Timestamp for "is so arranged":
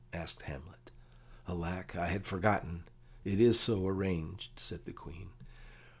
3.39-4.59